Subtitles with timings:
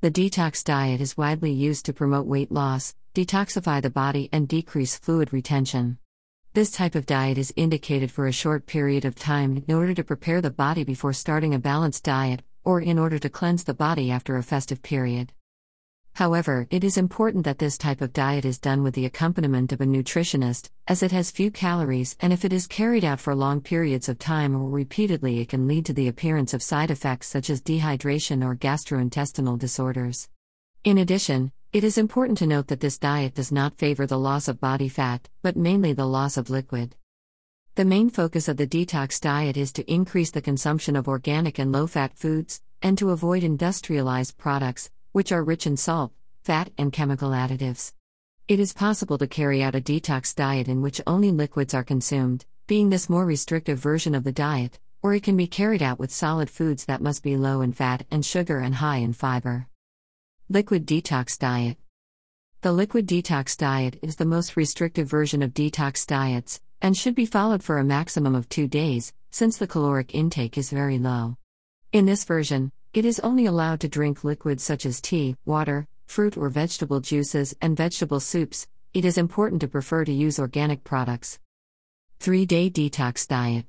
[0.00, 4.96] The detox diet is widely used to promote weight loss, detoxify the body, and decrease
[4.96, 5.98] fluid retention.
[6.54, 10.04] This type of diet is indicated for a short period of time in order to
[10.04, 14.08] prepare the body before starting a balanced diet, or in order to cleanse the body
[14.08, 15.32] after a festive period.
[16.18, 19.80] However, it is important that this type of diet is done with the accompaniment of
[19.80, 23.60] a nutritionist, as it has few calories and if it is carried out for long
[23.60, 27.48] periods of time or repeatedly, it can lead to the appearance of side effects such
[27.48, 30.28] as dehydration or gastrointestinal disorders.
[30.82, 34.48] In addition, it is important to note that this diet does not favor the loss
[34.48, 36.96] of body fat, but mainly the loss of liquid.
[37.76, 41.70] The main focus of the detox diet is to increase the consumption of organic and
[41.70, 46.12] low fat foods, and to avoid industrialized products, which are rich in salt,
[46.48, 47.92] fat, and chemical additives.
[48.48, 52.46] It is possible to carry out a detox diet in which only liquids are consumed,
[52.66, 56.10] being this more restrictive version of the diet, or it can be carried out with
[56.10, 59.68] solid foods that must be low in fat and sugar and high in fiber.
[60.48, 61.76] Liquid detox diet.
[62.62, 67.26] The liquid detox diet is the most restrictive version of detox diets, and should be
[67.26, 71.36] followed for a maximum of two days, since the caloric intake is very low.
[71.92, 76.36] In this version, it is only allowed to drink liquids such as tea, water, fruit
[76.36, 78.66] or vegetable juices, and vegetable soups.
[78.94, 81.38] It is important to prefer to use organic products.
[82.20, 83.66] 3 day detox diet.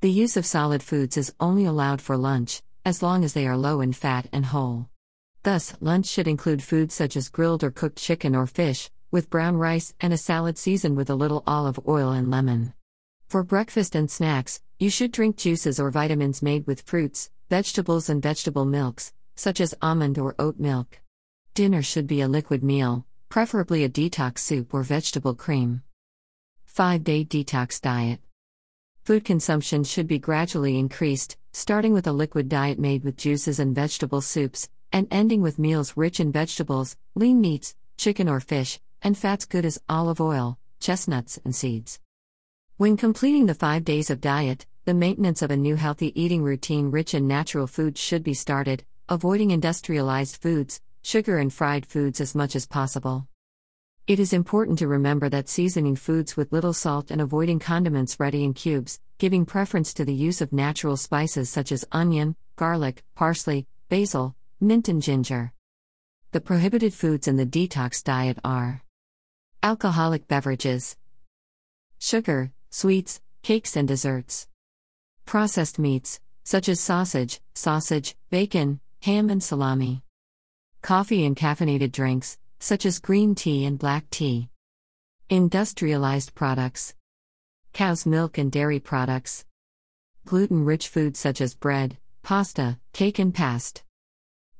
[0.00, 3.56] The use of solid foods is only allowed for lunch, as long as they are
[3.56, 4.88] low in fat and whole.
[5.42, 9.56] Thus, lunch should include foods such as grilled or cooked chicken or fish, with brown
[9.56, 12.72] rice and a salad seasoned with a little olive oil and lemon.
[13.26, 18.22] For breakfast and snacks, you should drink juices or vitamins made with fruits, vegetables, and
[18.22, 21.00] vegetable milks, such as almond or oat milk.
[21.54, 25.82] Dinner should be a liquid meal, preferably a detox soup or vegetable cream.
[26.64, 28.20] 5 day detox diet.
[29.02, 33.74] Food consumption should be gradually increased, starting with a liquid diet made with juices and
[33.74, 39.16] vegetable soups, and ending with meals rich in vegetables, lean meats, chicken or fish, and
[39.16, 42.00] fats good as olive oil, chestnuts, and seeds.
[42.76, 46.90] When completing the five days of diet, the maintenance of a new healthy eating routine
[46.90, 52.34] rich in natural foods should be started, avoiding industrialized foods, sugar, and fried foods as
[52.34, 53.26] much as possible.
[54.06, 58.44] It is important to remember that seasoning foods with little salt and avoiding condiments ready
[58.44, 63.66] in cubes, giving preference to the use of natural spices such as onion, garlic, parsley,
[63.88, 65.54] basil, mint, and ginger.
[66.32, 68.82] The prohibited foods in the detox diet are
[69.62, 70.94] alcoholic beverages,
[71.98, 74.46] sugar, sweets, cakes, and desserts.
[75.24, 80.02] Processed meats, such as sausage, sausage, bacon, ham, and salami.
[80.82, 84.48] Coffee and caffeinated drinks, such as green tea and black tea.
[85.28, 86.94] Industrialized products.
[87.72, 89.44] Cow's milk and dairy products.
[90.24, 93.82] Gluten rich foods such as bread, pasta, cake, and past.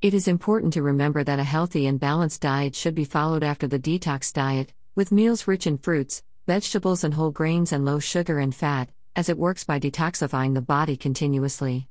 [0.02, 3.66] It is important to remember that a healthy and balanced diet should be followed after
[3.66, 8.38] the detox diet, with meals rich in fruits, vegetables and whole grains and low sugar
[8.38, 11.88] and fat, as it works by detoxifying the body continuously.